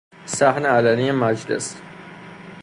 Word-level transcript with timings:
صحن 0.25 0.65
علنی 0.65 1.11
مجلس 1.11 1.75